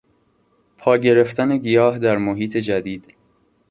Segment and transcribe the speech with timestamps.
[0.77, 3.15] پا گرفتن گیاه در محیط جدید